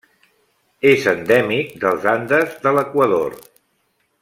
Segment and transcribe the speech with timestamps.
[0.91, 3.39] És endèmic dels Andes de l'Equador.